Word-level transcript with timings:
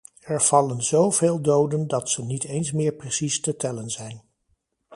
Er 0.21 0.39
vallen 0.41 0.83
zo 0.83 1.11
veel 1.11 1.41
doden 1.41 1.87
dat 1.87 2.09
ze 2.09 2.25
niet 2.25 2.43
eens 2.43 2.71
meer 2.71 2.93
precies 2.93 3.41
te 3.41 3.55
tellen 3.55 3.89
zijn. 3.89 4.23